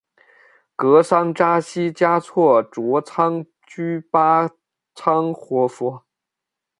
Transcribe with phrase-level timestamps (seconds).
[0.75, 4.49] 噶桑扎西嘉措卓仓居巴
[4.95, 6.01] 仓活佛。